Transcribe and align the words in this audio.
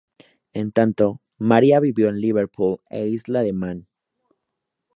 En 0.53 0.71
tanto, 0.71 1.21
Maria 1.37 1.79
vivió 1.79 2.09
en 2.09 2.19
Liverpool 2.19 2.81
e 2.89 3.07
Isla 3.07 3.43
de 3.43 3.53
Man. 3.53 3.87